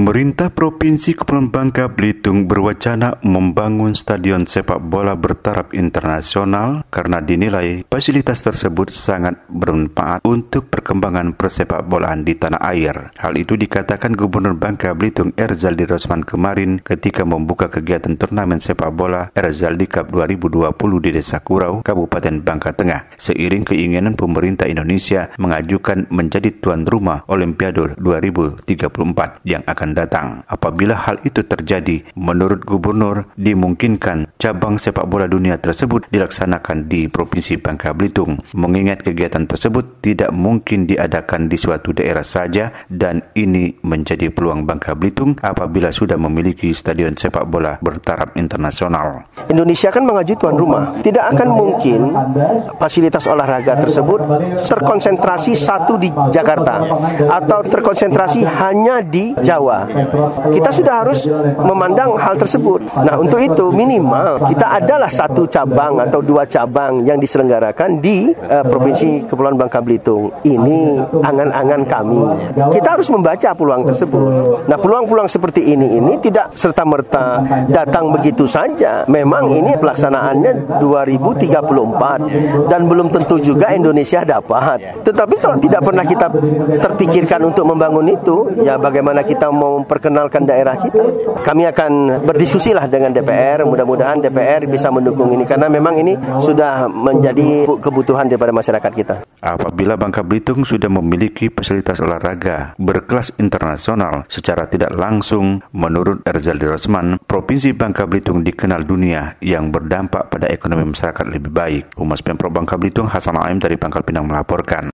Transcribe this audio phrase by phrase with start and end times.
[0.00, 8.40] Pemerintah Provinsi Kepulauan Bangka Belitung berwacana membangun stadion sepak bola bertaraf internasional karena dinilai fasilitas
[8.40, 13.12] tersebut sangat bermanfaat untuk perkembangan persepak bolaan di tanah air.
[13.20, 19.28] Hal itu dikatakan Gubernur Bangka Belitung Erzaldi Rosman kemarin ketika membuka kegiatan turnamen sepak bola
[19.36, 20.72] Erzaldi Cup 2020
[21.04, 28.00] di Desa Kurau, Kabupaten Bangka Tengah, seiring keinginan pemerintah Indonesia mengajukan menjadi tuan rumah Olimpiade
[28.00, 30.28] 2034 yang akan akan datang.
[30.46, 37.58] Apabila hal itu terjadi, menurut gubernur dimungkinkan cabang sepak bola dunia tersebut dilaksanakan di Provinsi
[37.58, 38.38] Bangka Belitung.
[38.54, 44.94] Mengingat kegiatan tersebut tidak mungkin diadakan di suatu daerah saja dan ini menjadi peluang Bangka
[44.94, 49.26] Belitung apabila sudah memiliki stadion sepak bola bertaraf internasional.
[49.50, 50.84] Indonesia kan mengajukan tuan rumah.
[51.02, 52.00] Tidak akan mungkin
[52.78, 54.22] fasilitas olahraga tersebut
[54.62, 56.86] terkonsentrasi satu di Jakarta
[57.26, 59.79] atau terkonsentrasi hanya di Jawa.
[60.50, 61.24] Kita sudah harus
[61.60, 62.80] memandang hal tersebut.
[63.00, 68.64] Nah, untuk itu minimal kita adalah satu cabang atau dua cabang yang diselenggarakan di uh,
[68.64, 70.32] Provinsi Kepulauan Bangka Belitung.
[70.42, 72.20] Ini angan-angan kami.
[72.74, 74.22] Kita harus membaca peluang tersebut.
[74.66, 79.04] Nah, peluang-peluang seperti ini ini tidak serta-merta datang begitu saja.
[79.06, 85.02] Memang ini pelaksanaannya 2034 dan belum tentu juga Indonesia dapat.
[85.04, 86.26] Tetapi kalau tidak pernah kita
[86.80, 91.04] terpikirkan untuk membangun itu, ya bagaimana kita mau memperkenalkan daerah kita.
[91.44, 93.68] Kami akan berdiskusi lah dengan DPR.
[93.68, 99.14] Mudah-mudahan DPR bisa mendukung ini karena memang ini sudah menjadi kebutuhan daripada masyarakat kita.
[99.44, 107.20] Apabila Bangka Belitung sudah memiliki fasilitas olahraga berkelas internasional secara tidak langsung, menurut Erzaldi Rosman,
[107.20, 111.82] Provinsi Bangka Belitung dikenal dunia yang berdampak pada ekonomi masyarakat lebih baik.
[112.00, 114.88] Humas Pemprov Bangka Belitung Hasan Aim dari Pangkal Pinang melaporkan.